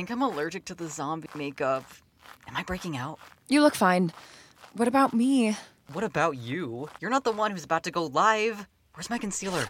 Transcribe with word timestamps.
think 0.00 0.10
I'm 0.10 0.22
allergic 0.22 0.64
to 0.64 0.74
the 0.74 0.88
zombie 0.88 1.28
makeup. 1.34 1.84
Am 2.48 2.56
I 2.56 2.62
breaking 2.62 2.96
out? 2.96 3.18
You 3.48 3.60
look 3.60 3.74
fine. 3.74 4.14
What 4.72 4.88
about 4.88 5.12
me? 5.12 5.58
What 5.92 6.04
about 6.04 6.38
you? 6.38 6.88
You're 7.00 7.10
not 7.10 7.24
the 7.24 7.32
one 7.32 7.50
who's 7.50 7.64
about 7.64 7.82
to 7.82 7.90
go 7.90 8.06
live. 8.06 8.66
Where's 8.94 9.10
my 9.10 9.18
concealer? 9.18 9.66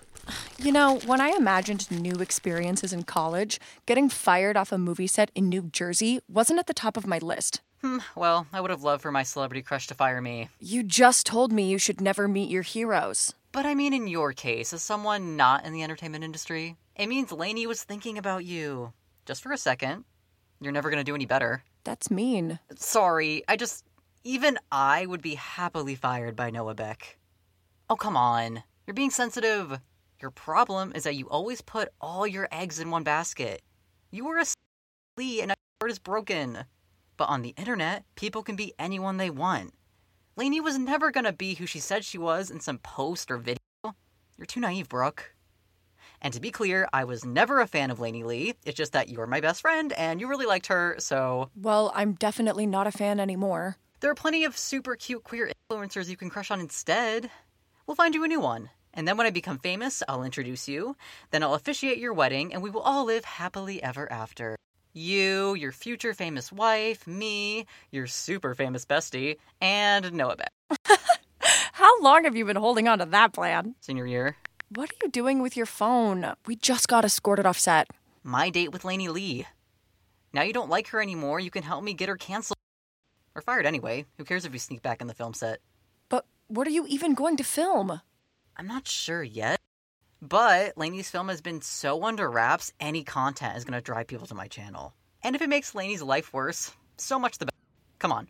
You 0.57 0.71
know, 0.71 1.00
when 1.04 1.21
I 1.21 1.30
imagined 1.30 1.90
new 1.90 2.14
experiences 2.21 2.93
in 2.93 3.03
college, 3.03 3.58
getting 3.86 4.08
fired 4.08 4.57
off 4.57 4.71
a 4.71 4.79
movie 4.79 5.08
set 5.08 5.32
in 5.35 5.48
New 5.48 5.62
Jersey 5.62 6.21
wasn't 6.29 6.61
at 6.61 6.68
the 6.68 6.75
top 6.75 6.96
of 6.96 7.08
my 7.08 7.18
list. 7.18 7.61
Hmm, 7.81 7.99
well, 8.14 8.46
I 8.53 8.61
would 8.61 8.71
have 8.71 8.85
loved 8.85 9.03
for 9.03 9.11
my 9.11 9.25
celebrity 9.25 9.62
crush 9.62 9.89
to 9.89 9.94
fire 9.94 10.21
me. 10.22 10.49
You 10.61 10.85
just 10.85 11.26
told 11.26 11.50
me 11.50 11.68
you 11.68 11.79
should 11.79 12.00
never 12.00 12.29
meet 12.29 12.50
your 12.50 12.62
heroes. 12.62 13.35
But 13.50 13.67
I 13.67 13.75
mean, 13.75 13.93
in 13.93 14.07
your 14.07 14.32
case, 14.32 14.72
as 14.72 14.81
someone 14.81 15.36
not 15.36 15.64
in 15.64 15.72
the 15.72 15.82
entertainment 15.82 16.22
industry, 16.22 16.76
it 16.94 17.08
means 17.08 17.32
Lainey 17.32 17.67
was 17.67 17.82
thinking 17.82 18.17
about 18.17 18.44
you. 18.44 18.93
Just 19.26 19.43
for 19.43 19.50
a 19.50 19.58
second. 19.58 20.04
You're 20.61 20.73
never 20.73 20.91
gonna 20.91 21.05
do 21.05 21.14
any 21.14 21.27
better. 21.27 21.64
That's 21.85 22.11
mean. 22.11 22.59
Sorry, 22.77 23.43
I 23.49 23.57
just. 23.57 23.85
Even 24.23 24.59
I 24.71 25.07
would 25.07 25.23
be 25.23 25.36
happily 25.36 25.95
fired 25.95 26.36
by 26.36 26.50
Noah 26.50 26.75
Beck. 26.75 27.17
Oh, 27.89 27.96
come 27.96 28.19
on. 28.19 28.63
You're 28.86 28.95
being 28.95 29.11
sensitive. 29.11 29.81
Your 30.21 30.31
problem 30.31 30.93
is 30.95 31.05
that 31.05 31.17
you 31.17 31.27
always 31.31 31.63
put 31.63 31.89
all 32.03 32.27
your 32.27 32.47
eggs 32.53 32.78
in 32.78 32.91
one 32.91 33.03
basket. 33.03 33.62
You 34.11 34.28
are 34.28 34.39
a 34.39 34.45
Lee 35.17 35.41
and 35.41 35.48
your 35.48 35.56
heart 35.81 35.91
is 35.91 35.98
broken. 35.98 36.64
But 37.17 37.31
on 37.31 37.41
the 37.41 37.55
internet, 37.56 38.05
people 38.14 38.42
can 38.42 38.56
be 38.56 38.75
anyone 38.78 39.17
they 39.17 39.31
want. 39.31 39.72
Lainey 40.36 40.61
was 40.61 40.78
never 40.78 41.11
gonna 41.11 41.33
be 41.33 41.55
who 41.55 41.64
she 41.64 41.81
said 41.81 42.05
she 42.05 42.19
was 42.19 42.50
in 42.50 42.61
some 42.61 42.78
post 42.78 43.31
or 43.31 43.39
video. 43.39 43.58
You're 44.36 44.47
too 44.47 44.61
naive, 44.61 44.89
Brooke. 44.89 45.34
And 46.22 46.34
to 46.34 46.41
be 46.41 46.50
clear, 46.50 46.88
I 46.92 47.05
was 47.05 47.24
never 47.24 47.60
a 47.60 47.66
fan 47.66 47.91
of 47.91 48.00
Lainey 48.00 48.24
Lee. 48.24 48.54
It's 48.64 48.76
just 48.76 48.92
that 48.92 49.08
you're 49.08 49.26
my 49.26 49.40
best 49.40 49.62
friend 49.62 49.92
and 49.94 50.20
you 50.20 50.28
really 50.28 50.46
liked 50.46 50.66
her, 50.66 50.96
so. 50.98 51.50
Well, 51.56 51.92
I'm 51.94 52.12
definitely 52.12 52.66
not 52.66 52.86
a 52.86 52.92
fan 52.92 53.20
anymore. 53.20 53.77
There 54.00 54.10
are 54.10 54.14
plenty 54.14 54.44
of 54.44 54.56
super 54.56 54.96
cute 54.96 55.24
queer 55.24 55.50
influencers 55.70 56.08
you 56.08 56.16
can 56.16 56.30
crush 56.30 56.50
on 56.50 56.60
instead. 56.60 57.30
We'll 57.86 57.94
find 57.94 58.14
you 58.14 58.24
a 58.24 58.28
new 58.28 58.40
one. 58.40 58.70
And 58.92 59.06
then 59.06 59.16
when 59.16 59.27
I 59.27 59.30
become 59.30 59.58
famous, 59.58 60.02
I'll 60.08 60.24
introduce 60.24 60.68
you. 60.68 60.96
Then 61.30 61.42
I'll 61.42 61.54
officiate 61.54 61.98
your 61.98 62.12
wedding, 62.12 62.52
and 62.52 62.62
we 62.62 62.70
will 62.70 62.80
all 62.80 63.05
live 63.05 63.24
happily 63.24 63.82
ever 63.82 64.10
after. 64.10 64.56
You, 64.92 65.55
your 65.55 65.70
future 65.70 66.12
famous 66.14 66.50
wife, 66.50 67.06
me, 67.06 67.66
your 67.92 68.08
super 68.08 68.55
famous 68.55 68.84
bestie, 68.84 69.36
and 69.60 70.12
Noah 70.12 70.36
Beck. 70.36 70.52
How 71.72 72.00
long 72.02 72.24
have 72.24 72.36
you 72.36 72.44
been 72.44 72.56
holding 72.56 72.88
on 72.88 72.98
to 72.98 73.06
that 73.06 73.32
plan? 73.32 73.77
Senior 73.80 74.06
year. 74.06 74.36
What 74.72 74.88
are 74.88 74.94
you 75.02 75.10
doing 75.10 75.42
with 75.42 75.56
your 75.56 75.66
phone? 75.66 76.34
We 76.46 76.54
just 76.54 76.86
got 76.86 77.04
escorted 77.04 77.44
off 77.44 77.58
set. 77.58 77.88
My 78.22 78.50
date 78.50 78.70
with 78.70 78.84
Lainey 78.84 79.08
Lee. 79.08 79.48
Now 80.32 80.42
you 80.42 80.52
don't 80.52 80.70
like 80.70 80.86
her 80.88 81.02
anymore, 81.02 81.40
you 81.40 81.50
can 81.50 81.64
help 81.64 81.82
me 81.82 81.92
get 81.92 82.08
her 82.08 82.14
canceled. 82.14 82.56
Or 83.34 83.42
fired 83.42 83.66
anyway. 83.66 84.04
Who 84.16 84.24
cares 84.24 84.44
if 84.44 84.52
you 84.52 84.60
sneak 84.60 84.80
back 84.80 85.00
in 85.00 85.08
the 85.08 85.14
film 85.14 85.34
set? 85.34 85.58
But 86.08 86.24
what 86.46 86.68
are 86.68 86.70
you 86.70 86.86
even 86.86 87.14
going 87.14 87.36
to 87.38 87.42
film? 87.42 88.00
I'm 88.56 88.68
not 88.68 88.86
sure 88.86 89.24
yet. 89.24 89.58
But 90.22 90.78
Lainey's 90.78 91.10
film 91.10 91.30
has 91.30 91.40
been 91.40 91.62
so 91.62 92.05
under 92.05 92.30
wraps, 92.30 92.72
any 92.78 93.02
content 93.02 93.56
is 93.56 93.64
going 93.64 93.77
to 93.77 93.80
drive 93.80 94.06
people 94.06 94.28
to 94.28 94.36
my 94.36 94.46
channel. 94.46 94.94
And 95.24 95.34
if 95.34 95.42
it 95.42 95.48
makes 95.48 95.74
Lainey's 95.74 96.00
life 96.00 96.32
worse, 96.32 96.70
so 96.96 97.18
much 97.18 97.38
the 97.38 97.46
better. 97.46 97.56
Come 97.98 98.12
on. 98.12 98.28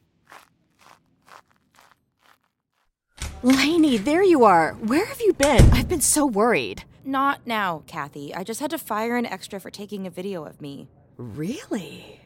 Lainey, 3.42 3.96
there 3.96 4.22
you 4.22 4.44
are. 4.44 4.74
Where 4.74 5.06
have 5.06 5.20
you 5.22 5.32
been? 5.32 5.70
I've 5.70 5.88
been 5.88 6.02
so 6.02 6.26
worried. 6.26 6.84
Not 7.06 7.46
now, 7.46 7.82
Kathy. 7.86 8.34
I 8.34 8.44
just 8.44 8.60
had 8.60 8.68
to 8.70 8.76
fire 8.78 9.16
an 9.16 9.24
extra 9.24 9.58
for 9.58 9.70
taking 9.70 10.06
a 10.06 10.10
video 10.10 10.44
of 10.44 10.60
me. 10.60 10.88
Really? 11.16 12.20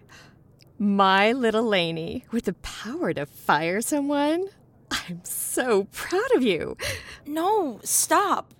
My 0.76 1.30
little 1.30 1.62
Lainey, 1.62 2.24
with 2.33 2.46
the 2.46 2.55
power 2.55 3.12
to 3.12 3.27
fire 3.27 3.80
someone? 3.80 4.48
I'm 4.90 5.20
so 5.22 5.84
proud 5.92 6.33
of 6.34 6.42
you. 6.42 6.77
No, 7.24 7.78
stop. 7.84 8.52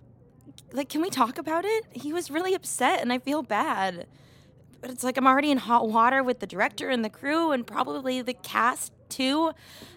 Like, 0.73 0.89
can 0.89 1.03
we 1.03 1.11
talk 1.11 1.39
about 1.39 1.65
it? 1.65 1.87
He 1.91 2.13
was 2.13 2.31
really 2.31 2.55
upset 2.55 3.01
and 3.01 3.13
I 3.13 3.19
feel 3.19 3.43
bad. 3.43 4.07
But 4.85 4.91
it's 4.91 5.03
like 5.03 5.17
I'm 5.17 5.27
already 5.27 5.51
in 5.51 5.57
hot 5.57 5.89
water 5.89 6.23
with 6.23 6.41
the 6.41 6.47
director 6.47 6.91
and 6.91 7.03
the 7.03 7.09
crew 7.09 7.53
and 7.53 7.67
probably 7.67 8.21
the 8.21 8.35
cast 8.35 8.93
too. 9.09 9.53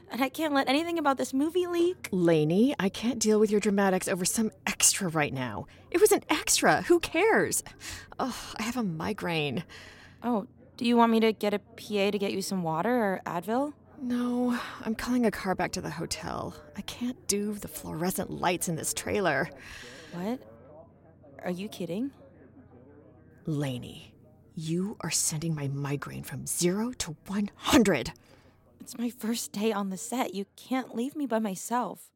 And 0.09 0.23
I 0.23 0.29
can't 0.29 0.53
let 0.53 0.69
anything 0.69 0.97
about 0.97 1.17
this 1.17 1.33
movie 1.33 1.67
leak. 1.67 2.07
Lainey, 2.09 2.73
I 2.79 2.87
can't 2.87 3.19
deal 3.19 3.37
with 3.37 3.51
your 3.51 3.59
dramatics 3.59 4.07
over 4.07 4.23
some 4.23 4.49
extra 4.65 5.09
right 5.09 5.33
now. 5.33 5.67
It 5.91 5.99
was 5.99 6.13
an 6.13 6.23
extra. 6.29 6.83
Who 6.83 7.01
cares? 7.01 7.63
Oh, 8.17 8.53
I 8.57 8.63
have 8.63 8.77
a 8.77 8.83
migraine. 8.83 9.65
Oh, 10.23 10.47
do 10.77 10.85
you 10.85 10.95
want 10.95 11.11
me 11.11 11.19
to 11.19 11.33
get 11.33 11.53
a 11.53 11.59
PA 11.59 12.11
to 12.11 12.17
get 12.17 12.31
you 12.31 12.41
some 12.41 12.63
water 12.63 12.89
or 12.89 13.21
Advil? 13.25 13.73
No, 14.01 14.57
I'm 14.85 14.95
calling 14.95 15.25
a 15.25 15.31
car 15.31 15.53
back 15.53 15.73
to 15.73 15.81
the 15.81 15.89
hotel. 15.89 16.55
I 16.77 16.81
can't 16.83 17.27
do 17.27 17.55
the 17.55 17.67
fluorescent 17.67 18.29
lights 18.31 18.69
in 18.69 18.77
this 18.77 18.93
trailer. 18.93 19.49
What? 20.13 20.39
Are 21.43 21.51
you 21.51 21.67
kidding? 21.67 22.11
Lainey, 23.45 24.13
you 24.57 24.97
are 25.01 25.11
sending 25.11 25.53
my 25.53 25.67
migraine 25.67 26.23
from 26.23 26.47
zero 26.47 26.91
to 26.91 27.15
100. 27.27 28.11
It's 28.81 28.97
my 28.97 29.11
first 29.11 29.51
day 29.51 29.71
on 29.71 29.91
the 29.91 29.97
set. 29.97 30.33
You 30.33 30.45
can't 30.55 30.95
leave 30.95 31.15
me 31.15 31.27
by 31.27 31.37
myself. 31.37 32.09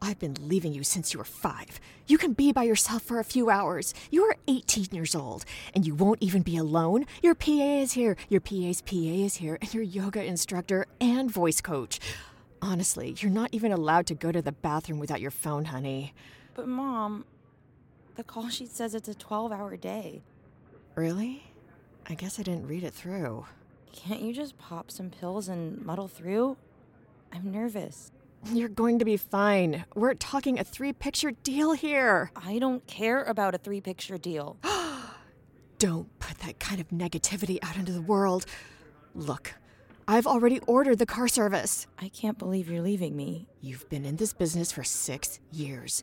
I've 0.00 0.18
been 0.18 0.36
leaving 0.40 0.72
you 0.72 0.82
since 0.82 1.12
you 1.12 1.18
were 1.18 1.24
five. 1.24 1.78
You 2.06 2.16
can 2.16 2.32
be 2.32 2.52
by 2.52 2.62
yourself 2.62 3.02
for 3.02 3.18
a 3.18 3.24
few 3.24 3.50
hours. 3.50 3.92
You 4.10 4.22
are 4.24 4.36
18 4.48 4.86
years 4.92 5.14
old, 5.14 5.44
and 5.74 5.86
you 5.86 5.94
won't 5.94 6.22
even 6.22 6.40
be 6.40 6.56
alone. 6.56 7.04
Your 7.22 7.34
PA 7.34 7.80
is 7.80 7.92
here, 7.92 8.16
your 8.30 8.40
PA's 8.40 8.80
PA 8.80 8.96
is 8.96 9.36
here, 9.36 9.58
and 9.60 9.74
your 9.74 9.82
yoga 9.82 10.24
instructor 10.24 10.86
and 11.02 11.30
voice 11.30 11.60
coach. 11.60 12.00
Honestly, 12.62 13.14
you're 13.18 13.30
not 13.30 13.50
even 13.52 13.72
allowed 13.72 14.06
to 14.06 14.14
go 14.14 14.32
to 14.32 14.40
the 14.40 14.52
bathroom 14.52 14.98
without 14.98 15.20
your 15.20 15.30
phone, 15.30 15.66
honey. 15.66 16.14
But, 16.54 16.68
Mom, 16.68 17.24
the 18.16 18.24
call 18.24 18.48
sheet 18.48 18.70
says 18.70 18.94
it's 18.94 19.08
a 19.08 19.14
12 19.14 19.52
hour 19.52 19.76
day. 19.76 20.22
Really? 20.94 21.44
I 22.06 22.14
guess 22.14 22.38
I 22.38 22.42
didn't 22.42 22.68
read 22.68 22.84
it 22.84 22.94
through. 22.94 23.46
Can't 23.92 24.20
you 24.20 24.32
just 24.32 24.58
pop 24.58 24.90
some 24.90 25.10
pills 25.10 25.48
and 25.48 25.84
muddle 25.84 26.08
through? 26.08 26.56
I'm 27.32 27.50
nervous. 27.50 28.12
You're 28.52 28.68
going 28.68 28.98
to 28.98 29.04
be 29.04 29.16
fine. 29.16 29.84
We're 29.94 30.14
talking 30.14 30.58
a 30.58 30.64
three 30.64 30.92
picture 30.92 31.30
deal 31.30 31.72
here. 31.72 32.30
I 32.36 32.58
don't 32.58 32.86
care 32.86 33.22
about 33.24 33.54
a 33.54 33.58
three 33.58 33.80
picture 33.80 34.18
deal. 34.18 34.56
Don't 35.78 36.18
put 36.18 36.38
that 36.38 36.60
kind 36.60 36.80
of 36.80 36.88
negativity 36.88 37.58
out 37.62 37.76
into 37.76 37.92
the 37.92 38.00
world. 38.00 38.46
Look, 39.14 39.54
I've 40.06 40.26
already 40.26 40.60
ordered 40.60 40.98
the 40.98 41.06
car 41.06 41.26
service. 41.28 41.86
I 41.98 42.08
can't 42.08 42.38
believe 42.38 42.68
you're 42.68 42.82
leaving 42.82 43.16
me. 43.16 43.48
You've 43.60 43.88
been 43.88 44.04
in 44.04 44.16
this 44.16 44.32
business 44.32 44.70
for 44.70 44.84
six 44.84 45.40
years. 45.50 46.02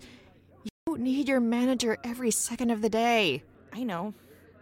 You 1.02 1.06
don't 1.06 1.16
need 1.16 1.30
your 1.30 1.40
manager 1.40 1.98
every 2.04 2.30
second 2.30 2.70
of 2.70 2.84
the 2.84 2.90
day. 2.90 3.42
I 3.74 3.82
know, 3.82 4.14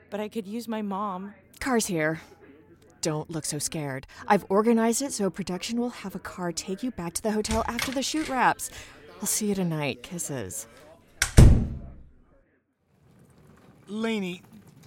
but 0.09 0.21
I 0.21 0.29
could 0.29 0.47
use 0.47 0.69
my 0.69 0.81
mom. 0.81 1.33
Car's 1.59 1.87
here. 1.87 2.21
Don't 3.01 3.29
look 3.29 3.43
so 3.43 3.59
scared. 3.59 4.07
I've 4.25 4.45
organized 4.47 5.01
it 5.01 5.11
so 5.11 5.29
production 5.29 5.81
will 5.81 5.89
have 5.89 6.15
a 6.15 6.19
car 6.19 6.53
take 6.53 6.81
you 6.81 6.91
back 6.91 7.11
to 7.15 7.21
the 7.21 7.33
hotel 7.33 7.65
after 7.67 7.91
the 7.91 8.01
shoot 8.01 8.29
wraps. 8.29 8.69
I'll 9.19 9.27
see 9.27 9.47
you 9.47 9.55
tonight. 9.55 10.01
Kisses. 10.01 10.67
Lainey, 13.89 14.41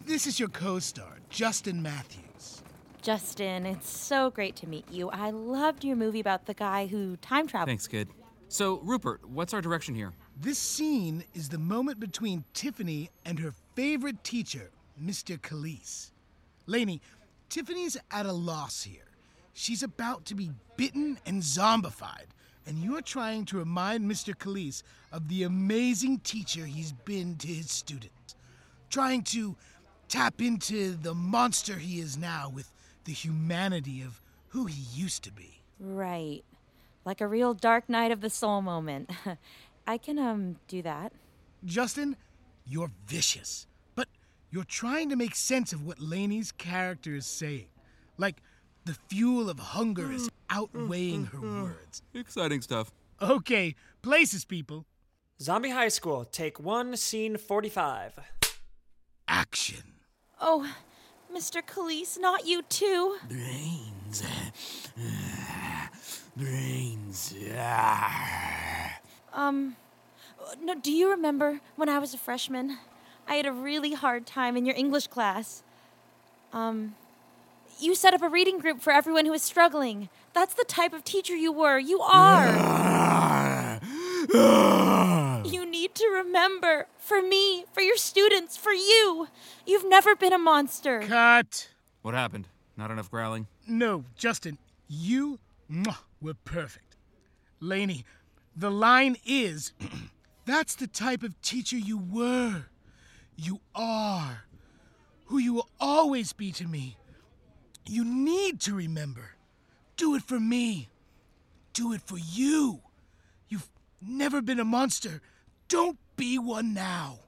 this 0.06 0.26
is 0.26 0.40
your 0.40 0.48
co 0.48 0.78
star, 0.78 1.18
Justin 1.28 1.82
Matthews. 1.82 2.62
Justin, 3.02 3.66
it's 3.66 3.90
so 3.90 4.30
great 4.30 4.56
to 4.56 4.66
meet 4.66 4.90
you. 4.90 5.10
I 5.10 5.28
loved 5.28 5.84
your 5.84 5.96
movie 5.96 6.20
about 6.20 6.46
the 6.46 6.54
guy 6.54 6.86
who 6.86 7.18
time 7.18 7.46
traveled. 7.46 7.68
Thanks, 7.68 7.86
kid. 7.86 8.08
So, 8.48 8.80
Rupert, 8.82 9.28
what's 9.28 9.52
our 9.52 9.60
direction 9.60 9.94
here? 9.94 10.12
This 10.40 10.58
scene 10.58 11.24
is 11.34 11.48
the 11.48 11.58
moment 11.58 12.00
between 12.00 12.44
Tiffany 12.54 13.10
and 13.24 13.38
her 13.38 13.52
favorite 13.74 14.24
teacher, 14.24 14.70
Mr. 15.02 15.38
Khalees. 15.38 16.10
Lainey, 16.66 17.00
Tiffany's 17.48 17.96
at 18.10 18.26
a 18.26 18.32
loss 18.32 18.82
here. 18.82 19.08
She's 19.52 19.82
about 19.82 20.24
to 20.26 20.34
be 20.34 20.50
bitten 20.76 21.18
and 21.26 21.42
zombified, 21.42 22.26
and 22.66 22.78
you're 22.78 23.02
trying 23.02 23.44
to 23.46 23.58
remind 23.58 24.10
Mr. 24.10 24.34
Khalees 24.34 24.82
of 25.12 25.28
the 25.28 25.42
amazing 25.42 26.20
teacher 26.20 26.64
he's 26.64 26.92
been 26.92 27.36
to 27.36 27.48
his 27.48 27.70
students. 27.70 28.34
Trying 28.88 29.22
to 29.24 29.56
tap 30.08 30.40
into 30.40 30.92
the 30.92 31.14
monster 31.14 31.76
he 31.76 32.00
is 32.00 32.16
now 32.16 32.50
with 32.52 32.72
the 33.04 33.12
humanity 33.12 34.02
of 34.02 34.20
who 34.48 34.66
he 34.66 34.82
used 34.98 35.22
to 35.24 35.32
be. 35.32 35.62
Right. 35.78 36.42
Like 37.04 37.20
a 37.20 37.26
real 37.26 37.52
dark 37.52 37.88
night 37.88 38.12
of 38.12 38.20
the 38.20 38.30
soul 38.30 38.62
moment. 38.62 39.10
I 39.86 39.98
can, 39.98 40.18
um, 40.18 40.56
do 40.68 40.82
that. 40.82 41.12
Justin, 41.64 42.16
you're 42.66 42.90
vicious, 43.06 43.66
but 43.94 44.08
you're 44.50 44.64
trying 44.64 45.08
to 45.10 45.16
make 45.16 45.34
sense 45.34 45.72
of 45.72 45.84
what 45.86 46.00
Lainey's 46.00 46.52
character 46.52 47.14
is 47.14 47.26
saying. 47.26 47.66
Like, 48.18 48.36
the 48.84 48.94
fuel 49.08 49.48
of 49.50 49.58
hunger 49.58 50.12
is 50.12 50.28
outweighing 50.50 51.26
her 51.26 51.40
words. 51.62 52.02
Exciting 52.14 52.62
stuff. 52.62 52.90
Okay, 53.20 53.74
places, 54.02 54.44
people. 54.44 54.86
Zombie 55.40 55.70
High 55.70 55.88
School, 55.88 56.24
take 56.24 56.60
one, 56.60 56.96
scene 56.96 57.36
45. 57.36 58.12
action. 59.28 59.82
Oh, 60.40 60.68
Mr. 61.34 61.62
Khalees, 61.62 62.18
not 62.18 62.46
you 62.46 62.62
too. 62.62 63.16
Brains. 63.28 64.22
Brains. 66.36 67.34
Um, 69.32 69.76
no, 70.62 70.74
do 70.74 70.92
you 70.92 71.10
remember 71.10 71.60
when 71.76 71.88
I 71.88 71.98
was 71.98 72.14
a 72.14 72.18
freshman? 72.18 72.78
I 73.26 73.36
had 73.36 73.46
a 73.46 73.52
really 73.52 73.92
hard 73.94 74.26
time 74.26 74.56
in 74.56 74.66
your 74.66 74.76
English 74.76 75.06
class. 75.06 75.62
Um, 76.52 76.94
you 77.78 77.94
set 77.94 78.14
up 78.14 78.22
a 78.22 78.28
reading 78.28 78.58
group 78.58 78.80
for 78.80 78.92
everyone 78.92 79.24
who 79.24 79.32
was 79.32 79.42
struggling. 79.42 80.08
That's 80.34 80.54
the 80.54 80.64
type 80.64 80.92
of 80.92 81.04
teacher 81.04 81.34
you 81.34 81.52
were. 81.52 81.78
You 81.78 82.00
are. 82.00 83.80
you 85.44 85.66
need 85.66 85.94
to 85.94 86.06
remember 86.08 86.86
for 86.98 87.20
me, 87.22 87.64
for 87.72 87.80
your 87.80 87.96
students, 87.96 88.56
for 88.56 88.72
you. 88.72 89.28
You've 89.66 89.88
never 89.88 90.14
been 90.14 90.32
a 90.32 90.38
monster. 90.38 91.02
Cut. 91.02 91.68
What 92.02 92.14
happened? 92.14 92.48
Not 92.76 92.90
enough 92.90 93.10
growling? 93.10 93.46
No, 93.66 94.04
Justin, 94.16 94.58
you 94.88 95.38
mwah, 95.70 95.98
were 96.20 96.34
perfect. 96.44 96.96
Lainey, 97.60 98.04
the 98.56 98.70
line 98.70 99.16
is 99.24 99.72
that's 100.46 100.74
the 100.74 100.86
type 100.86 101.22
of 101.22 101.40
teacher 101.42 101.76
you 101.76 101.98
were. 101.98 102.66
You 103.36 103.60
are. 103.74 104.44
Who 105.26 105.38
you 105.38 105.54
will 105.54 105.68
always 105.80 106.32
be 106.32 106.52
to 106.52 106.66
me. 106.66 106.96
You 107.86 108.04
need 108.04 108.60
to 108.62 108.74
remember. 108.74 109.36
Do 109.96 110.14
it 110.14 110.22
for 110.22 110.38
me. 110.38 110.88
Do 111.72 111.92
it 111.92 112.02
for 112.02 112.18
you. 112.18 112.80
You've 113.48 113.68
never 114.00 114.42
been 114.42 114.60
a 114.60 114.64
monster. 114.64 115.20
Don't 115.68 115.98
be 116.16 116.38
one 116.38 116.74
now. 116.74 117.20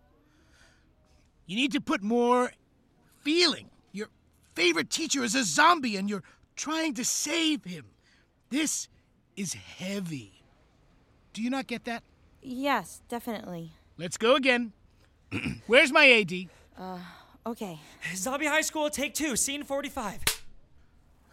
You 1.46 1.56
need 1.56 1.72
to 1.72 1.80
put 1.80 2.02
more 2.02 2.52
feeling. 3.22 3.70
Your 3.92 4.08
favorite 4.54 4.90
teacher 4.90 5.24
is 5.24 5.34
a 5.34 5.44
zombie 5.44 5.96
and 5.96 6.08
you're 6.08 6.22
trying 6.56 6.94
to 6.94 7.04
save 7.04 7.64
him. 7.64 7.86
This 8.50 8.88
is 9.36 9.54
heavy. 9.54 10.43
Do 11.34 11.42
you 11.42 11.50
not 11.50 11.66
get 11.66 11.84
that? 11.84 12.04
Yes, 12.40 13.02
definitely. 13.08 13.72
Let's 13.98 14.16
go 14.16 14.36
again. 14.36 14.72
Where's 15.66 15.90
my 15.92 16.08
AD? 16.08 16.32
Uh, 16.78 16.98
okay. 17.44 17.80
Zombie 18.14 18.46
High 18.46 18.60
School, 18.60 18.88
take 18.88 19.14
two, 19.14 19.34
scene 19.34 19.64
45. 19.64 20.20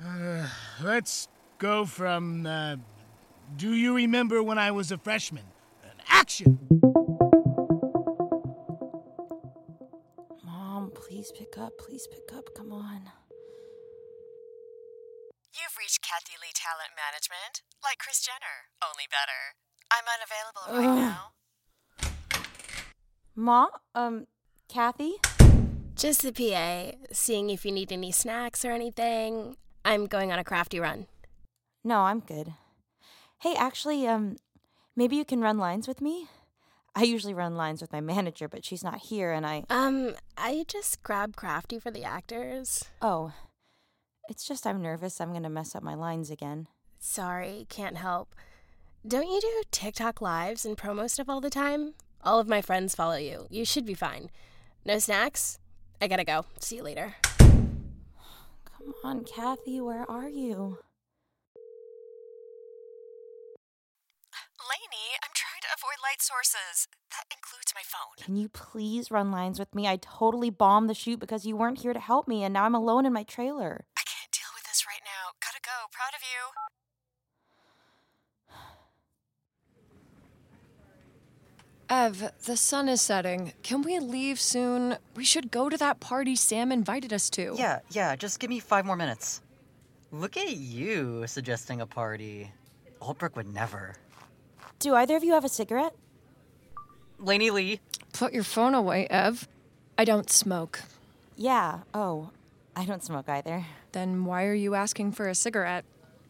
Uh, 0.04 0.48
Let's 0.84 1.28
go 1.60 1.86
from 1.86 2.48
uh, 2.48 2.78
Do 3.56 3.74
you 3.76 3.96
remember 3.96 4.42
when 4.42 4.58
I 4.58 4.72
was 4.72 4.92
a 4.92 4.98
freshman? 4.98 5.44
An 5.84 6.02
action! 6.10 6.58
Mom, 10.44 10.92
please 10.96 11.32
pick 11.38 11.60
up. 11.60 11.78
Please 11.78 12.08
pick 12.08 12.36
up. 12.36 12.50
Come 12.56 12.72
on. 12.74 13.02
You've 15.54 15.78
reached 15.78 16.02
Kathy 16.02 16.34
Lee 16.42 16.54
Talent 16.56 16.98
Management, 16.98 17.62
like 17.84 18.00
Kris 18.00 18.22
Jenner, 18.22 18.72
only 18.82 19.06
better. 19.12 19.54
I'm 19.92 20.06
unavailable 20.72 20.96
right 20.96 21.12
now. 21.12 21.32
Ma, 23.36 23.68
um, 23.94 24.28
Kathy? 24.70 25.16
Just 25.96 26.22
the 26.22 26.32
PA, 26.32 26.98
seeing 27.12 27.50
if 27.50 27.66
you 27.66 27.72
need 27.72 27.92
any 27.92 28.12
snacks 28.12 28.64
or 28.64 28.72
anything. 28.72 29.58
I'm 29.84 30.06
going 30.06 30.32
on 30.32 30.40
a 30.40 30.44
crafty 30.44 30.80
run. 30.80 31.08
No, 31.84 32.02
I'm 32.02 32.20
good. 32.20 32.54
Hey, 33.40 33.56
actually, 33.58 34.08
um, 34.08 34.38
maybe 34.96 35.16
you 35.16 35.26
can 35.26 35.42
run 35.42 35.58
lines 35.58 35.88
with 35.88 36.02
me? 36.02 36.28
I 36.96 37.04
usually 37.04 37.34
run 37.34 37.56
lines 37.56 37.82
with 37.82 37.92
my 37.92 38.02
manager, 38.02 38.48
but 38.48 38.66
she's 38.66 38.84
not 38.84 39.00
here 39.00 39.32
and 39.32 39.46
I. 39.46 39.64
Um, 39.70 40.16
I 40.38 40.66
just 40.68 41.04
grab 41.04 41.36
crafty 41.36 41.80
for 41.80 41.92
the 41.92 42.04
actors. 42.04 42.86
Oh. 43.02 43.34
It's 44.30 44.48
just 44.48 44.68
I'm 44.68 44.82
nervous 44.82 45.20
I'm 45.20 45.34
gonna 45.34 45.50
mess 45.50 45.76
up 45.76 45.84
my 45.84 45.96
lines 45.96 46.30
again. 46.30 46.68
Sorry, 47.00 47.66
can't 47.70 47.98
help. 47.98 48.36
Don't 49.08 49.28
you 49.28 49.42
do 49.42 49.64
TikTok 49.72 50.22
lives 50.22 50.64
and 50.64 50.78
promo 50.78 51.10
stuff 51.10 51.28
all 51.28 51.42
the 51.42 51.50
time? 51.50 51.96
All 52.24 52.40
of 52.40 52.48
my 52.48 52.62
friends 52.62 52.94
follow 52.94 53.16
you. 53.16 53.48
You 53.50 53.66
should 53.66 53.84
be 53.84 53.96
fine. 53.96 54.30
No 54.86 55.00
snacks? 55.00 55.58
I 56.00 56.08
gotta 56.08 56.24
go. 56.24 56.46
See 56.60 56.76
you 56.76 56.84
later. 56.84 57.16
Come 57.40 58.94
on, 59.04 59.24
Kathy, 59.24 59.82
where 59.82 60.10
are 60.10 60.30
you? 60.30 60.78
Lainey, 64.70 65.18
I'm 65.24 65.34
trying 65.34 65.62
to 65.62 65.74
avoid 65.74 65.98
light 66.04 66.22
sources. 66.22 66.88
That 67.10 67.26
includes 67.36 67.74
my 67.74 67.82
phone. 67.84 68.24
Can 68.24 68.36
you 68.36 68.50
please 68.50 69.10
run 69.10 69.32
lines 69.32 69.58
with 69.58 69.74
me? 69.74 69.88
I 69.88 69.98
totally 69.98 70.52
bombed 70.52 70.92
the 70.92 70.94
shoot 70.94 71.20
because 71.20 71.44
you 71.44 71.58
weren't 71.58 71.80
here 71.80 71.94
to 71.94 72.00
help 72.00 72.28
me, 72.28 72.44
and 72.44 72.54
now 72.54 72.66
I'm 72.66 72.76
alone 72.76 73.08
in 73.08 73.14
my 73.14 73.24
trailer. 73.24 73.86
I 73.98 74.04
can't 74.06 74.32
deal 74.32 74.54
with 74.56 74.66
this 74.66 74.86
right 74.86 75.02
now. 75.04 75.34
Gotta 75.42 75.60
go. 75.64 75.90
Proud 75.92 76.14
of 76.16 76.22
you. 76.22 76.71
Ev, 81.92 82.32
the 82.46 82.56
sun 82.56 82.88
is 82.88 83.02
setting. 83.02 83.52
Can 83.64 83.82
we 83.82 84.00
leave 84.00 84.40
soon? 84.40 84.96
We 85.14 85.26
should 85.26 85.52
go 85.52 85.68
to 85.68 85.76
that 85.76 86.00
party 86.00 86.38
Sam 86.38 86.72
invited 86.72 87.12
us 87.12 87.30
to. 87.32 87.54
Yeah, 87.58 87.80
yeah, 87.90 88.16
just 88.16 88.40
give 88.40 88.50
me 88.50 88.62
five 88.62 88.86
more 88.86 88.96
minutes. 88.96 89.42
Look 90.14 90.38
at 90.38 90.56
you 90.56 91.28
suggesting 91.28 91.82
a 91.82 91.86
party. 91.86 92.50
Albrecht 93.02 93.36
would 93.36 93.54
never. 93.54 93.96
Do 94.80 94.96
either 94.96 95.18
of 95.18 95.26
you 95.26 95.34
have 95.34 95.44
a 95.44 95.50
cigarette? 95.50 95.94
Lainey 97.20 97.52
Lee. 97.52 97.82
Put 98.14 98.32
your 98.32 98.44
phone 98.44 98.74
away, 98.74 99.06
Ev. 99.10 99.50
I 99.98 100.06
don't 100.06 100.30
smoke. 100.30 100.80
Yeah. 101.36 101.80
Oh, 101.94 102.30
I 102.74 102.86
don't 102.86 103.04
smoke 103.04 103.28
either. 103.28 103.66
Then 103.92 104.24
why 104.24 104.46
are 104.46 104.54
you 104.54 104.76
asking 104.76 105.12
for 105.12 105.28
a 105.28 105.36
cigarette? 105.36 105.84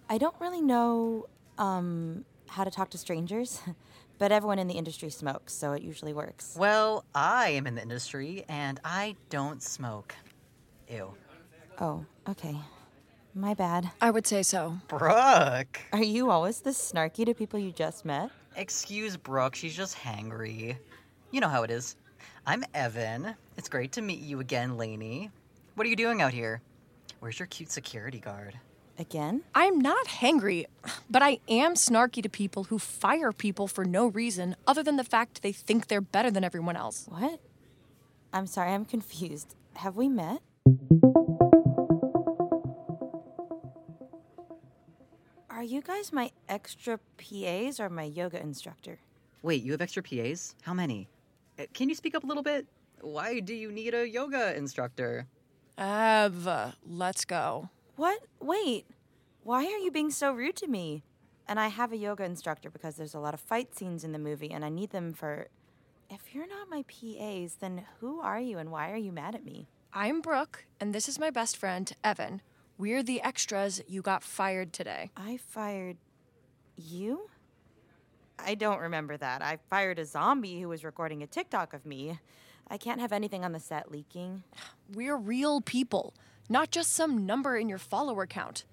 I 0.09 0.17
don't 0.17 0.35
really 0.39 0.61
know 0.61 1.27
um 1.59 2.25
how 2.47 2.63
to 2.63 2.71
talk 2.71 2.89
to 2.89 2.97
strangers, 2.97 3.61
but 4.21 4.31
everyone 4.31 4.59
in 4.59 4.67
the 4.67 4.75
industry 4.75 5.09
smokes, 5.09 5.51
so 5.51 5.73
it 5.73 5.81
usually 5.81 6.13
works. 6.13 6.55
Well, 6.55 7.05
I 7.15 7.49
am 7.49 7.65
in 7.65 7.73
the 7.73 7.81
industry 7.81 8.45
and 8.47 8.79
I 8.85 9.15
don't 9.31 9.63
smoke. 9.63 10.13
Ew. 10.87 11.11
Oh, 11.79 12.05
okay. 12.29 12.55
My 13.33 13.55
bad. 13.55 13.89
I 13.99 14.11
would 14.11 14.27
say 14.27 14.43
so. 14.43 14.77
Brooke! 14.87 15.81
Are 15.91 16.03
you 16.03 16.29
always 16.29 16.59
this 16.59 16.77
snarky 16.77 17.25
to 17.25 17.33
people 17.33 17.59
you 17.59 17.71
just 17.71 18.05
met? 18.05 18.29
Excuse 18.55 19.17
Brooke, 19.17 19.55
she's 19.55 19.75
just 19.75 19.97
hangry. 19.97 20.77
You 21.31 21.39
know 21.39 21.49
how 21.49 21.63
it 21.63 21.71
is. 21.71 21.95
I'm 22.45 22.63
Evan. 22.75 23.33
It's 23.57 23.69
great 23.69 23.91
to 23.93 24.03
meet 24.03 24.19
you 24.19 24.39
again, 24.39 24.77
Lainey. 24.77 25.31
What 25.73 25.87
are 25.87 25.89
you 25.89 25.95
doing 25.95 26.21
out 26.21 26.31
here? 26.31 26.61
Where's 27.21 27.39
your 27.39 27.47
cute 27.47 27.71
security 27.71 28.19
guard? 28.19 28.53
Again? 29.01 29.41
I'm 29.55 29.79
not 29.79 30.05
hangry, 30.05 30.65
but 31.09 31.23
I 31.23 31.39
am 31.47 31.73
snarky 31.73 32.21
to 32.21 32.29
people 32.29 32.65
who 32.65 32.77
fire 32.77 33.31
people 33.31 33.67
for 33.67 33.83
no 33.83 34.05
reason 34.05 34.55
other 34.67 34.83
than 34.83 34.97
the 34.97 35.03
fact 35.03 35.41
they 35.41 35.51
think 35.51 35.87
they're 35.87 36.01
better 36.01 36.29
than 36.29 36.43
everyone 36.43 36.75
else. 36.75 37.07
What? 37.09 37.39
I'm 38.31 38.45
sorry, 38.45 38.71
I'm 38.73 38.85
confused. 38.85 39.55
Have 39.77 39.95
we 39.95 40.07
met? 40.07 40.41
Are 45.49 45.63
you 45.63 45.81
guys 45.81 46.13
my 46.13 46.29
extra 46.47 46.99
PAs 47.17 47.79
or 47.79 47.89
my 47.89 48.03
yoga 48.03 48.39
instructor? 48.39 48.99
Wait, 49.41 49.63
you 49.63 49.71
have 49.71 49.81
extra 49.81 50.03
PAs? 50.03 50.53
How 50.61 50.75
many? 50.75 51.07
Uh, 51.57 51.63
Can 51.73 51.89
you 51.89 51.95
speak 51.95 52.13
up 52.13 52.23
a 52.23 52.27
little 52.27 52.43
bit? 52.43 52.67
Why 53.01 53.39
do 53.39 53.55
you 53.55 53.71
need 53.71 53.95
a 53.95 54.07
yoga 54.07 54.55
instructor? 54.55 55.25
Ev, 55.79 56.47
let's 56.85 57.25
go. 57.25 57.69
What? 57.95 58.19
Wait. 58.39 58.85
Why 59.43 59.65
are 59.65 59.79
you 59.79 59.89
being 59.89 60.11
so 60.11 60.31
rude 60.33 60.55
to 60.57 60.67
me? 60.67 61.03
And 61.47 61.59
I 61.59 61.69
have 61.69 61.91
a 61.91 61.97
yoga 61.97 62.23
instructor 62.23 62.69
because 62.69 62.95
there's 62.95 63.15
a 63.15 63.19
lot 63.19 63.33
of 63.33 63.39
fight 63.39 63.75
scenes 63.75 64.03
in 64.03 64.11
the 64.11 64.19
movie 64.19 64.51
and 64.51 64.63
I 64.63 64.69
need 64.69 64.91
them 64.91 65.13
for. 65.13 65.47
If 66.11 66.35
you're 66.35 66.47
not 66.47 66.69
my 66.69 66.83
PAs, 66.83 67.55
then 67.55 67.85
who 67.99 68.21
are 68.21 68.39
you 68.39 68.59
and 68.59 68.71
why 68.71 68.91
are 68.91 68.97
you 68.97 69.11
mad 69.11 69.33
at 69.33 69.43
me? 69.43 69.67
I'm 69.93 70.21
Brooke, 70.21 70.65
and 70.79 70.93
this 70.93 71.09
is 71.09 71.17
my 71.17 71.31
best 71.31 71.57
friend, 71.57 71.91
Evan. 72.03 72.41
We're 72.77 73.01
the 73.01 73.21
extras 73.21 73.81
you 73.87 74.01
got 74.01 74.23
fired 74.23 74.73
today. 74.73 75.09
I 75.17 75.37
fired 75.37 75.97
you? 76.77 77.29
I 78.37 78.53
don't 78.55 78.79
remember 78.79 79.17
that. 79.17 79.41
I 79.41 79.57
fired 79.69 79.99
a 79.99 80.05
zombie 80.05 80.61
who 80.61 80.69
was 80.69 80.83
recording 80.83 81.23
a 81.23 81.27
TikTok 81.27 81.73
of 81.73 81.85
me. 81.85 82.19
I 82.67 82.77
can't 82.77 83.01
have 83.01 83.11
anything 83.11 83.43
on 83.43 83.53
the 83.53 83.59
set 83.59 83.91
leaking. 83.91 84.43
We're 84.93 85.17
real 85.17 85.61
people, 85.61 86.13
not 86.47 86.69
just 86.69 86.93
some 86.93 87.25
number 87.25 87.57
in 87.57 87.69
your 87.69 87.79
follower 87.79 88.27
count. 88.27 88.65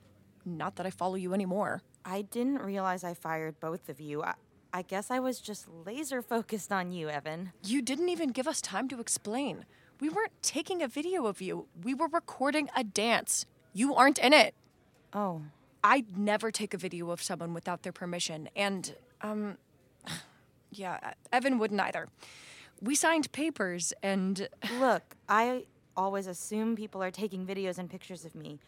Not 0.57 0.77
that 0.77 0.87
I 0.87 0.91
follow 0.91 1.17
you 1.17 1.35
anymore. 1.35 1.83
I 2.05 2.23
didn't 2.23 2.63
realize 2.63 3.05
I 3.05 3.15
fired 3.15 3.61
both 3.61 3.89
of 3.89 4.01
you. 4.01 4.23
I, 4.23 4.35
I 4.73 4.83
guess 4.83 5.11
I 5.11 5.19
was 5.19 5.41
just 5.41 5.67
laser 5.69 6.23
focused 6.23 6.73
on 6.73 6.91
you, 6.91 7.09
Evan. 7.09 7.53
You 7.65 7.83
didn't 7.83 8.09
even 8.09 8.31
give 8.31 8.49
us 8.49 8.61
time 8.61 8.89
to 8.89 9.01
explain. 9.01 9.67
We 10.01 10.09
weren't 10.09 10.33
taking 10.43 10.83
a 10.83 10.89
video 10.89 11.27
of 11.27 11.41
you, 11.41 11.67
we 11.83 11.95
were 11.95 12.09
recording 12.09 12.71
a 12.77 12.85
dance. 12.85 13.47
You 13.73 13.95
aren't 13.95 14.19
in 14.19 14.33
it. 14.33 14.55
Oh, 15.13 15.43
I'd 15.83 16.17
never 16.17 16.51
take 16.51 16.75
a 16.75 16.79
video 16.79 17.11
of 17.11 17.23
someone 17.23 17.55
without 17.55 17.83
their 17.83 17.93
permission, 17.93 18.49
and, 18.55 18.95
um, 19.23 19.59
yeah, 20.71 21.15
Evan 21.33 21.59
wouldn't 21.59 21.81
either. 21.81 22.09
We 22.81 22.95
signed 22.95 23.33
papers 23.33 23.93
and. 24.03 24.49
Look, 24.79 25.17
I 25.29 25.65
always 25.97 26.29
assume 26.29 26.77
people 26.77 27.03
are 27.03 27.11
taking 27.11 27.45
videos 27.45 27.79
and 27.79 27.91
pictures 27.91 28.25
of 28.25 28.35
me. 28.35 28.61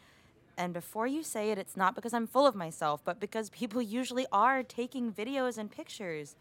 And 0.61 0.75
before 0.75 1.07
you 1.07 1.23
say 1.23 1.51
it, 1.51 1.57
it's 1.57 1.75
not 1.75 1.95
because 1.95 2.13
I'm 2.13 2.27
full 2.27 2.47
of 2.47 2.55
myself, 2.55 3.01
but 3.03 3.19
because 3.19 3.49
people 3.49 3.81
usually 4.01 4.27
are 4.31 4.63
taking 4.63 5.11
videos 5.11 5.57
and 5.57 5.71
pictures. 5.71 6.37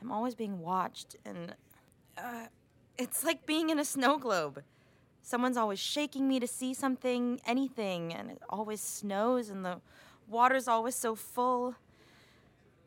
I'm 0.00 0.12
always 0.12 0.36
being 0.36 0.60
watched, 0.60 1.16
and 1.24 1.56
uh, 2.16 2.46
it's 2.96 3.24
like 3.24 3.46
being 3.46 3.70
in 3.70 3.80
a 3.80 3.84
snow 3.84 4.16
globe. 4.16 4.62
Someone's 5.22 5.56
always 5.56 5.80
shaking 5.80 6.28
me 6.28 6.38
to 6.38 6.46
see 6.46 6.72
something, 6.72 7.40
anything, 7.46 8.14
and 8.14 8.30
it 8.30 8.42
always 8.48 8.80
snows, 8.80 9.50
and 9.50 9.64
the 9.64 9.80
water's 10.28 10.68
always 10.68 10.94
so 10.94 11.16
full. 11.16 11.74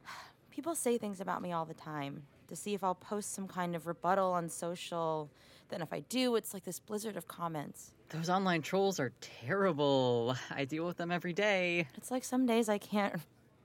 People 0.51 0.73
say 0.73 0.97
things 0.97 1.19
about 1.19 1.41
me 1.41 1.51
all 1.51 1.65
the 1.65 1.73
time 1.73 2.23
to 2.47 2.55
see 2.55 2.73
if 2.73 2.81
I'll 2.81 2.95
post 2.95 3.33
some 3.33 3.49
kind 3.49 3.75
of 3.75 3.87
rebuttal 3.87 4.31
on 4.31 4.47
social. 4.47 5.29
Then, 5.67 5.81
if 5.81 5.91
I 5.91 5.99
do, 6.07 6.37
it's 6.37 6.53
like 6.53 6.63
this 6.63 6.79
blizzard 6.79 7.17
of 7.17 7.27
comments. 7.27 7.91
Those 8.09 8.29
online 8.29 8.61
trolls 8.61 8.99
are 8.99 9.11
terrible. 9.19 10.35
I 10.49 10.65
deal 10.65 10.85
with 10.85 10.97
them 10.97 11.11
every 11.11 11.33
day. 11.33 11.87
It's 11.95 12.09
like 12.09 12.23
some 12.23 12.45
days 12.45 12.69
I 12.69 12.77
can't 12.77 13.15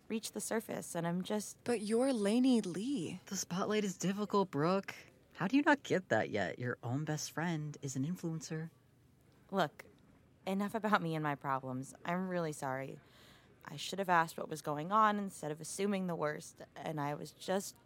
reach 0.08 0.32
the 0.32 0.40
surface, 0.40 0.94
and 0.94 1.06
I'm 1.06 1.22
just. 1.22 1.56
But 1.64 1.82
you're 1.82 2.12
Lainey 2.12 2.60
Lee. 2.60 3.20
The 3.26 3.36
spotlight 3.36 3.84
is 3.84 3.96
difficult, 3.96 4.50
Brooke. 4.50 4.94
How 5.34 5.46
do 5.46 5.56
you 5.56 5.62
not 5.64 5.82
get 5.84 6.08
that 6.08 6.30
yet? 6.30 6.58
Your 6.58 6.76
own 6.82 7.04
best 7.04 7.30
friend 7.30 7.76
is 7.82 7.94
an 7.96 8.04
influencer. 8.04 8.70
Look, 9.50 9.84
enough 10.46 10.74
about 10.74 11.02
me 11.02 11.14
and 11.14 11.22
my 11.22 11.34
problems. 11.36 11.94
I'm 12.04 12.28
really 12.28 12.52
sorry. 12.52 12.98
I 13.70 13.76
should 13.76 14.00
have 14.00 14.08
asked 14.08 14.36
what 14.36 14.50
was 14.50 14.60
going 14.60 14.90
on 14.90 15.18
instead 15.18 15.52
of 15.52 15.60
assuming 15.60 16.08
the 16.08 16.16
worst, 16.16 16.56
and 16.84 17.00
I 17.00 17.14
was 17.14 17.30
just 17.30 17.76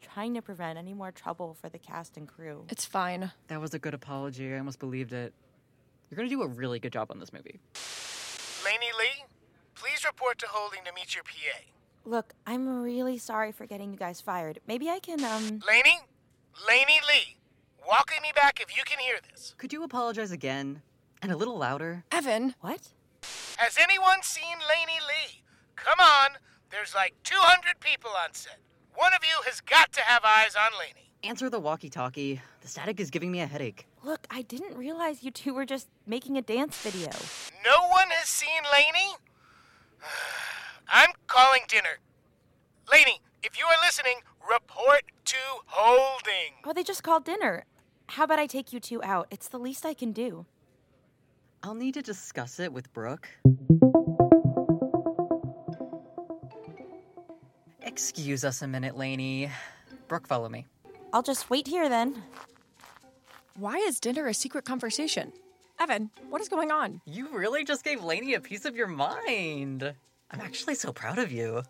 trying 0.00 0.32
to 0.34 0.40
prevent 0.40 0.78
any 0.78 0.94
more 0.94 1.12
trouble 1.12 1.54
for 1.60 1.68
the 1.68 1.78
cast 1.78 2.16
and 2.16 2.26
crew. 2.26 2.64
It's 2.70 2.86
fine. 2.86 3.30
That 3.48 3.60
was 3.60 3.74
a 3.74 3.78
good 3.78 3.92
apology. 3.92 4.52
I 4.54 4.58
almost 4.58 4.78
believed 4.78 5.12
it. 5.12 5.34
You're 6.10 6.16
gonna 6.16 6.28
do 6.28 6.42
a 6.42 6.48
really 6.48 6.80
good 6.80 6.92
job 6.92 7.10
on 7.10 7.20
this 7.20 7.32
movie. 7.32 7.60
Lainey 8.64 8.90
Lee, 8.98 9.24
please 9.76 10.04
report 10.04 10.38
to 10.40 10.46
holding 10.48 10.80
to 10.84 10.92
meet 10.92 11.14
your 11.14 11.22
PA. 11.22 11.60
Look, 12.04 12.34
I'm 12.46 12.82
really 12.82 13.16
sorry 13.16 13.52
for 13.52 13.64
getting 13.64 13.92
you 13.92 13.96
guys 13.96 14.20
fired. 14.20 14.58
Maybe 14.66 14.88
I 14.90 14.98
can, 14.98 15.22
um. 15.22 15.62
Lainey? 15.68 16.00
Lainey 16.66 17.00
Lee, 17.06 17.36
welcome 17.86 18.22
me 18.22 18.32
back 18.34 18.60
if 18.60 18.76
you 18.76 18.82
can 18.84 18.98
hear 18.98 19.18
this. 19.30 19.54
Could 19.56 19.72
you 19.72 19.84
apologize 19.84 20.32
again? 20.32 20.82
And 21.22 21.30
a 21.30 21.36
little 21.36 21.56
louder? 21.56 22.04
Evan. 22.10 22.54
What? 22.60 22.88
Has 23.58 23.78
anyone 23.78 24.22
seen 24.22 24.56
Lainey 24.68 24.98
Lee? 25.06 25.42
Come 25.76 26.00
on, 26.00 26.30
there's 26.70 26.94
like 26.94 27.14
200 27.22 27.78
people 27.78 28.10
on 28.24 28.34
set. 28.34 28.58
One 28.96 29.14
of 29.14 29.20
you 29.22 29.42
has 29.46 29.60
got 29.60 29.92
to 29.92 30.00
have 30.00 30.24
eyes 30.24 30.56
on 30.56 30.72
Lainey. 30.78 31.09
Answer 31.22 31.50
the 31.50 31.60
walkie 31.60 31.90
talkie. 31.90 32.40
The 32.62 32.68
static 32.68 32.98
is 32.98 33.10
giving 33.10 33.30
me 33.30 33.40
a 33.40 33.46
headache. 33.46 33.86
Look, 34.02 34.26
I 34.30 34.40
didn't 34.42 34.76
realize 34.76 35.22
you 35.22 35.30
two 35.30 35.52
were 35.52 35.66
just 35.66 35.88
making 36.06 36.38
a 36.38 36.42
dance 36.42 36.80
video. 36.80 37.10
No 37.62 37.88
one 37.88 38.08
has 38.08 38.26
seen 38.26 38.62
Lainey? 38.72 39.16
I'm 40.88 41.10
calling 41.26 41.60
dinner. 41.68 41.98
Lainey, 42.90 43.20
if 43.42 43.58
you 43.58 43.66
are 43.66 43.76
listening, 43.84 44.16
report 44.50 45.02
to 45.26 45.36
holding. 45.66 46.54
Oh, 46.64 46.72
they 46.72 46.82
just 46.82 47.02
called 47.02 47.24
dinner. 47.24 47.64
How 48.06 48.24
about 48.24 48.38
I 48.38 48.46
take 48.46 48.72
you 48.72 48.80
two 48.80 49.02
out? 49.02 49.26
It's 49.30 49.48
the 49.48 49.58
least 49.58 49.84
I 49.84 49.92
can 49.92 50.12
do. 50.12 50.46
I'll 51.62 51.74
need 51.74 51.94
to 51.94 52.02
discuss 52.02 52.58
it 52.58 52.72
with 52.72 52.90
Brooke. 52.94 53.28
Excuse 57.82 58.42
us 58.42 58.62
a 58.62 58.66
minute, 58.66 58.96
Lainey. 58.96 59.50
Brooke, 60.08 60.26
follow 60.26 60.48
me. 60.48 60.66
I'll 61.12 61.22
just 61.22 61.50
wait 61.50 61.66
here 61.66 61.88
then. 61.88 62.22
Why 63.56 63.76
is 63.76 64.00
dinner 64.00 64.26
a 64.26 64.34
secret 64.34 64.64
conversation? 64.64 65.32
Evan, 65.78 66.10
what 66.28 66.40
is 66.40 66.48
going 66.48 66.70
on? 66.70 67.00
You 67.04 67.28
really 67.36 67.64
just 67.64 67.84
gave 67.84 68.04
Lainey 68.04 68.34
a 68.34 68.40
piece 68.40 68.64
of 68.64 68.76
your 68.76 68.86
mind. 68.86 69.82
I'm 70.30 70.40
actually 70.40 70.74
so 70.74 70.92
proud 70.92 71.18
of 71.18 71.32
you. 71.32 71.62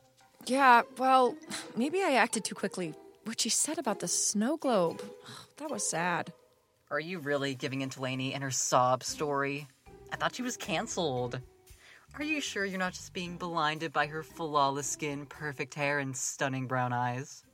Yeah, 0.47 0.83
well, 0.99 1.37
maybe 1.77 2.03
I 2.03 2.15
acted 2.15 2.45
too 2.45 2.55
quickly. 2.55 2.95
What 3.25 3.41
she 3.41 3.49
said 3.49 3.79
about 3.79 4.01
the 4.01 4.09
snow 4.09 4.57
globe, 4.57 5.03
that 5.57 5.71
was 5.71 5.89
sad. 5.89 6.33
Are 6.91 7.01
you 7.01 7.19
really 7.19 7.55
giving 7.55 7.83
in 7.83 7.91
to 7.91 8.03
Lainey 8.03 8.35
and 8.35 8.43
her 8.43 8.51
sob 8.51 9.05
story? 9.05 9.69
I 10.13 10.17
thought 10.17 10.35
she 10.35 10.43
was 10.43 10.57
canceled. 10.57 11.41
Are 12.19 12.25
you 12.25 12.41
sure 12.41 12.65
you're 12.65 12.79
not 12.79 12.95
just 12.95 13.13
being 13.13 13.37
blinded 13.37 13.93
by 13.93 14.07
her 14.07 14.25
flawless 14.25 14.89
skin, 14.89 15.25
perfect 15.27 15.75
hair, 15.75 16.01
and 16.01 16.17
stunning 16.17 16.67
brown 16.67 16.93
eyes? 16.93 17.45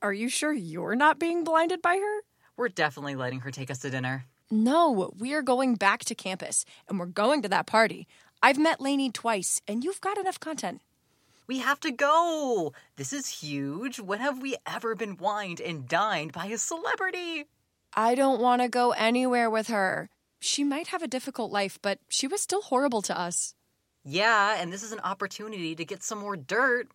Are 0.00 0.12
you 0.12 0.28
sure 0.28 0.52
you're 0.52 0.94
not 0.94 1.18
being 1.18 1.42
blinded 1.42 1.82
by 1.82 1.96
her? 1.96 2.20
We're 2.56 2.68
definitely 2.68 3.16
letting 3.16 3.40
her 3.40 3.50
take 3.50 3.68
us 3.68 3.80
to 3.80 3.90
dinner. 3.90 4.26
No, 4.48 5.12
we 5.18 5.34
are 5.34 5.42
going 5.42 5.74
back 5.74 6.04
to 6.04 6.14
campus, 6.14 6.64
and 6.88 7.00
we're 7.00 7.06
going 7.06 7.42
to 7.42 7.48
that 7.48 7.66
party. 7.66 8.06
I've 8.40 8.58
met 8.58 8.80
Lainey 8.80 9.10
twice, 9.10 9.60
and 9.66 9.82
you've 9.82 10.00
got 10.00 10.16
enough 10.16 10.38
content. 10.38 10.82
We 11.48 11.58
have 11.58 11.80
to 11.80 11.90
go! 11.90 12.72
This 12.94 13.12
is 13.12 13.26
huge. 13.26 13.98
When 13.98 14.20
have 14.20 14.40
we 14.40 14.56
ever 14.66 14.94
been 14.94 15.16
wined 15.16 15.60
and 15.60 15.88
dined 15.88 16.32
by 16.32 16.46
a 16.46 16.58
celebrity? 16.58 17.46
I 17.92 18.14
don't 18.14 18.40
want 18.40 18.62
to 18.62 18.68
go 18.68 18.92
anywhere 18.92 19.50
with 19.50 19.66
her. 19.66 20.10
She 20.38 20.62
might 20.62 20.88
have 20.88 21.02
a 21.02 21.08
difficult 21.08 21.50
life, 21.50 21.80
but 21.82 21.98
she 22.08 22.28
was 22.28 22.40
still 22.40 22.62
horrible 22.62 23.02
to 23.02 23.18
us. 23.18 23.54
Yeah, 24.04 24.56
and 24.60 24.72
this 24.72 24.84
is 24.84 24.92
an 24.92 25.00
opportunity 25.00 25.74
to 25.74 25.84
get 25.84 26.04
some 26.04 26.18
more 26.18 26.36
dirt. 26.36 26.88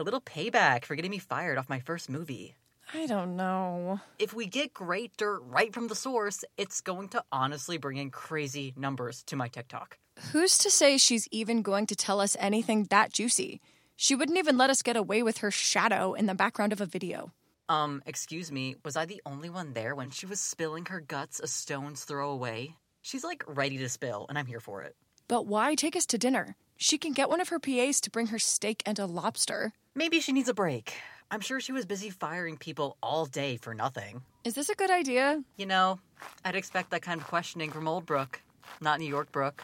A 0.00 0.02
little 0.02 0.22
payback 0.22 0.86
for 0.86 0.94
getting 0.94 1.10
me 1.10 1.18
fired 1.18 1.58
off 1.58 1.68
my 1.68 1.80
first 1.80 2.08
movie. 2.08 2.54
I 2.94 3.04
don't 3.04 3.36
know. 3.36 4.00
If 4.18 4.32
we 4.32 4.46
get 4.46 4.72
great 4.72 5.14
dirt 5.18 5.42
right 5.44 5.74
from 5.74 5.88
the 5.88 5.94
source, 5.94 6.42
it's 6.56 6.80
going 6.80 7.10
to 7.10 7.22
honestly 7.30 7.76
bring 7.76 7.98
in 7.98 8.08
crazy 8.08 8.72
numbers 8.78 9.22
to 9.24 9.36
my 9.36 9.48
TikTok. 9.48 9.98
Who's 10.32 10.56
to 10.56 10.70
say 10.70 10.96
she's 10.96 11.28
even 11.30 11.60
going 11.60 11.84
to 11.84 11.94
tell 11.94 12.18
us 12.18 12.34
anything 12.40 12.84
that 12.84 13.12
juicy? 13.12 13.60
She 13.94 14.14
wouldn't 14.14 14.38
even 14.38 14.56
let 14.56 14.70
us 14.70 14.80
get 14.80 14.96
away 14.96 15.22
with 15.22 15.36
her 15.38 15.50
shadow 15.50 16.14
in 16.14 16.24
the 16.24 16.34
background 16.34 16.72
of 16.72 16.80
a 16.80 16.86
video. 16.86 17.32
Um, 17.68 18.02
excuse 18.06 18.50
me, 18.50 18.76
was 18.82 18.96
I 18.96 19.04
the 19.04 19.20
only 19.26 19.50
one 19.50 19.74
there 19.74 19.94
when 19.94 20.08
she 20.08 20.24
was 20.24 20.40
spilling 20.40 20.86
her 20.86 21.00
guts 21.00 21.40
a 21.40 21.46
stone's 21.46 22.04
throw 22.04 22.30
away? 22.30 22.74
She's 23.02 23.22
like 23.22 23.44
ready 23.46 23.76
to 23.76 23.88
spill, 23.90 24.24
and 24.30 24.38
I'm 24.38 24.46
here 24.46 24.60
for 24.60 24.80
it. 24.80 24.96
But 25.28 25.46
why 25.46 25.74
take 25.74 25.94
us 25.94 26.06
to 26.06 26.16
dinner? 26.16 26.56
She 26.78 26.96
can 26.96 27.12
get 27.12 27.28
one 27.28 27.42
of 27.42 27.50
her 27.50 27.58
PAs 27.58 28.00
to 28.00 28.10
bring 28.10 28.28
her 28.28 28.38
steak 28.38 28.82
and 28.86 28.98
a 28.98 29.04
lobster. 29.04 29.74
Maybe 30.00 30.18
she 30.18 30.32
needs 30.32 30.48
a 30.48 30.54
break. 30.54 30.94
I'm 31.30 31.40
sure 31.40 31.60
she 31.60 31.72
was 31.72 31.84
busy 31.84 32.08
firing 32.08 32.56
people 32.56 32.96
all 33.02 33.26
day 33.26 33.58
for 33.58 33.74
nothing. 33.74 34.22
Is 34.44 34.54
this 34.54 34.70
a 34.70 34.74
good 34.74 34.90
idea? 34.90 35.44
You 35.58 35.66
know, 35.66 36.00
I'd 36.42 36.56
expect 36.56 36.88
that 36.92 37.02
kind 37.02 37.20
of 37.20 37.26
questioning 37.26 37.70
from 37.70 37.86
Old 37.86 38.06
Brooke, 38.06 38.40
not 38.80 38.98
New 38.98 39.06
York 39.06 39.30
Brooke. 39.30 39.62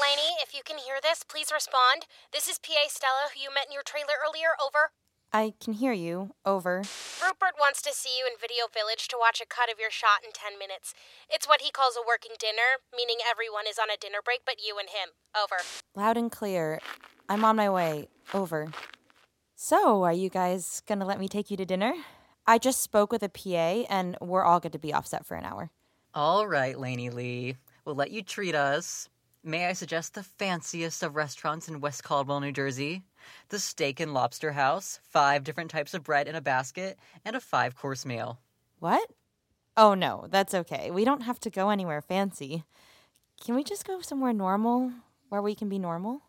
Lainey, 0.00 0.38
if 0.40 0.54
you 0.54 0.62
can 0.64 0.78
hear 0.78 0.98
this, 1.02 1.24
please 1.24 1.50
respond. 1.52 2.06
This 2.32 2.46
is 2.46 2.60
PA 2.60 2.86
Stella, 2.86 3.34
who 3.34 3.40
you 3.40 3.50
met 3.52 3.66
in 3.66 3.72
your 3.72 3.82
trailer 3.82 4.14
earlier. 4.24 4.54
Over. 4.64 4.92
I 5.32 5.54
can 5.58 5.72
hear 5.72 5.92
you. 5.92 6.30
Over. 6.44 6.84
Rupert 7.20 7.58
wants 7.58 7.82
to 7.82 7.92
see 7.92 8.16
you 8.16 8.24
in 8.24 8.38
Video 8.40 8.70
Village 8.72 9.08
to 9.08 9.16
watch 9.18 9.40
a 9.40 9.50
cut 9.50 9.68
of 9.68 9.80
your 9.80 9.90
shot 9.90 10.22
in 10.24 10.30
10 10.30 10.60
minutes. 10.60 10.94
It's 11.28 11.48
what 11.48 11.62
he 11.62 11.72
calls 11.72 11.98
a 11.98 12.06
working 12.06 12.38
dinner, 12.38 12.78
meaning 12.94 13.16
everyone 13.28 13.66
is 13.68 13.80
on 13.82 13.90
a 13.90 13.98
dinner 13.98 14.22
break 14.24 14.42
but 14.46 14.62
you 14.64 14.78
and 14.78 14.90
him. 14.90 15.10
Over. 15.34 15.66
Loud 15.96 16.16
and 16.16 16.30
clear. 16.30 16.78
I'm 17.28 17.44
on 17.44 17.56
my 17.56 17.68
way. 17.70 18.08
Over. 18.34 18.68
So, 19.54 20.02
are 20.02 20.12
you 20.12 20.28
guys 20.28 20.82
gonna 20.86 21.06
let 21.06 21.18
me 21.18 21.28
take 21.28 21.50
you 21.50 21.56
to 21.56 21.64
dinner? 21.64 21.94
I 22.46 22.58
just 22.58 22.82
spoke 22.82 23.10
with 23.10 23.22
a 23.22 23.28
PA, 23.28 23.86
and 23.88 24.16
we're 24.20 24.44
all 24.44 24.60
good 24.60 24.72
to 24.72 24.78
be 24.78 24.92
offset 24.92 25.26
for 25.26 25.36
an 25.36 25.44
hour. 25.44 25.70
All 26.14 26.46
right, 26.46 26.78
Lainey 26.78 27.10
Lee. 27.10 27.56
We'll 27.84 27.94
let 27.94 28.10
you 28.10 28.22
treat 28.22 28.54
us. 28.54 29.08
May 29.42 29.66
I 29.66 29.74
suggest 29.74 30.14
the 30.14 30.22
fanciest 30.22 31.02
of 31.02 31.14
restaurants 31.14 31.68
in 31.68 31.80
West 31.80 32.02
Caldwell, 32.02 32.40
New 32.40 32.52
Jersey? 32.52 33.02
The 33.48 33.58
Steak 33.58 34.00
and 34.00 34.12
Lobster 34.12 34.52
House, 34.52 34.98
five 35.04 35.44
different 35.44 35.70
types 35.70 35.94
of 35.94 36.02
bread 36.02 36.26
in 36.26 36.34
a 36.34 36.40
basket, 36.40 36.98
and 37.24 37.36
a 37.36 37.40
five 37.40 37.76
course 37.76 38.04
meal. 38.04 38.40
What? 38.80 39.08
Oh 39.76 39.94
no, 39.94 40.26
that's 40.30 40.54
okay. 40.54 40.90
We 40.90 41.04
don't 41.04 41.22
have 41.22 41.38
to 41.40 41.50
go 41.50 41.70
anywhere 41.70 42.00
fancy. 42.00 42.64
Can 43.44 43.54
we 43.54 43.62
just 43.62 43.86
go 43.86 44.00
somewhere 44.00 44.32
normal 44.32 44.92
where 45.28 45.42
we 45.42 45.54
can 45.54 45.68
be 45.68 45.78
normal? 45.78 46.22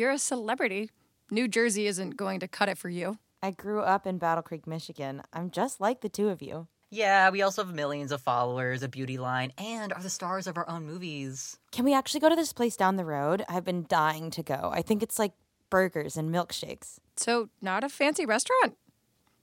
But 0.00 0.04
you're 0.04 0.12
a 0.12 0.18
celebrity. 0.18 0.88
New 1.30 1.46
Jersey 1.46 1.86
isn't 1.86 2.16
going 2.16 2.40
to 2.40 2.48
cut 2.48 2.70
it 2.70 2.78
for 2.78 2.88
you. 2.88 3.18
I 3.42 3.50
grew 3.50 3.82
up 3.82 4.06
in 4.06 4.16
Battle 4.16 4.42
Creek, 4.42 4.66
Michigan. 4.66 5.20
I'm 5.30 5.50
just 5.50 5.78
like 5.78 6.00
the 6.00 6.08
two 6.08 6.30
of 6.30 6.40
you. 6.40 6.68
Yeah, 6.88 7.28
we 7.28 7.42
also 7.42 7.62
have 7.62 7.74
millions 7.74 8.10
of 8.10 8.22
followers, 8.22 8.82
a 8.82 8.88
beauty 8.88 9.18
line, 9.18 9.52
and 9.58 9.92
are 9.92 10.02
the 10.02 10.08
stars 10.08 10.46
of 10.46 10.56
our 10.56 10.66
own 10.70 10.86
movies. 10.86 11.58
Can 11.70 11.84
we 11.84 11.92
actually 11.92 12.20
go 12.20 12.30
to 12.30 12.34
this 12.34 12.54
place 12.54 12.78
down 12.78 12.96
the 12.96 13.04
road? 13.04 13.44
I've 13.46 13.66
been 13.66 13.84
dying 13.90 14.30
to 14.30 14.42
go. 14.42 14.70
I 14.72 14.80
think 14.80 15.02
it's 15.02 15.18
like 15.18 15.34
burgers 15.68 16.16
and 16.16 16.34
milkshakes. 16.34 16.96
So, 17.16 17.50
not 17.60 17.84
a 17.84 17.90
fancy 17.90 18.24
restaurant? 18.24 18.78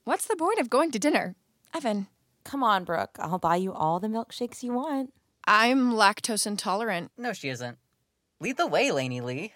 What's 0.02 0.26
the 0.26 0.34
point 0.34 0.58
of 0.58 0.68
going 0.68 0.90
to 0.90 0.98
dinner? 0.98 1.36
Evan. 1.72 2.08
Come 2.42 2.64
on, 2.64 2.82
Brooke. 2.82 3.16
I'll 3.20 3.38
buy 3.38 3.54
you 3.54 3.72
all 3.72 4.00
the 4.00 4.08
milkshakes 4.08 4.64
you 4.64 4.72
want. 4.72 5.12
I'm 5.44 5.92
lactose 5.92 6.48
intolerant. 6.48 7.12
No, 7.16 7.32
she 7.32 7.48
isn't. 7.48 7.78
Lead 8.40 8.56
the 8.56 8.66
way, 8.66 8.90
Lainey 8.90 9.20
Lee. 9.20 9.52